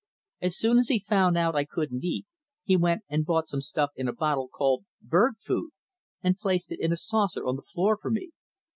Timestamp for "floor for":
7.61-8.09